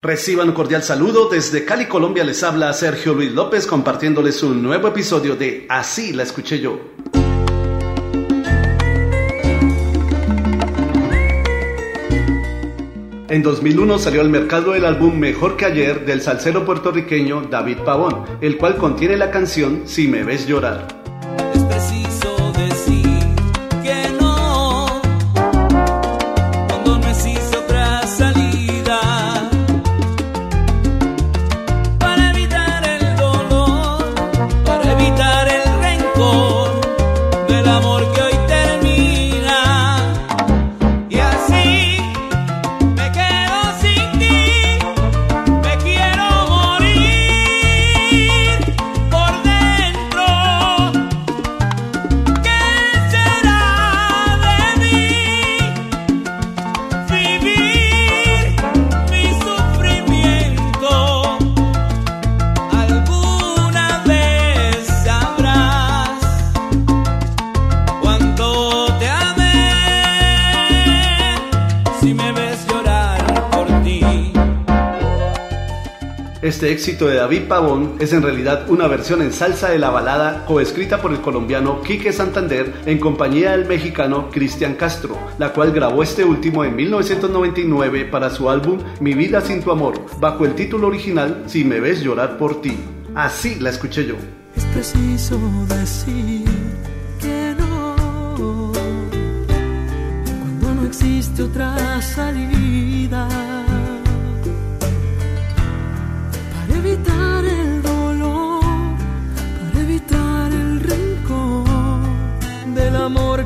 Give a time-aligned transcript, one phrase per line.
[0.00, 1.28] Reciban un cordial saludo.
[1.28, 6.22] Desde Cali, Colombia, les habla Sergio Luis López compartiéndoles un nuevo episodio de Así la
[6.22, 6.78] escuché yo.
[13.28, 18.24] En 2001 salió al mercado el álbum Mejor que ayer del salsero puertorriqueño David Pavón,
[18.40, 21.07] el cual contiene la canción Si me ves llorar.
[76.40, 80.44] Este éxito de David Pavón es en realidad una versión en salsa de la balada
[80.46, 86.00] coescrita por el colombiano Quique Santander en compañía del mexicano Cristian Castro, la cual grabó
[86.00, 90.86] este último en 1999 para su álbum Mi vida sin tu amor, bajo el título
[90.86, 92.76] original Si me ves llorar por ti.
[93.16, 94.14] Así la escuché yo.
[94.54, 96.44] Es preciso decir
[97.20, 98.72] que no,
[100.24, 102.97] cuando no existe otra salida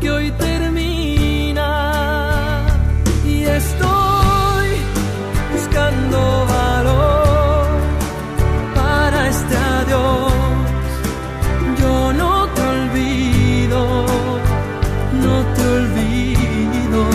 [0.00, 1.62] que hoy termina
[3.24, 4.68] y estoy
[5.50, 7.66] buscando valor
[8.74, 10.32] para este adiós.
[11.80, 14.04] Yo no te olvido,
[15.24, 17.06] no te olvido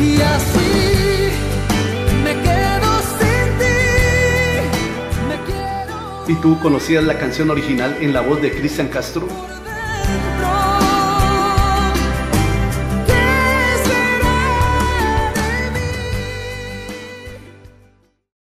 [0.00, 1.30] y así
[2.22, 3.82] me quedo sin ti.
[5.28, 5.94] Me quiero.
[6.28, 9.26] ¿Y tú conocías la canción original en la voz de Cristian Castro?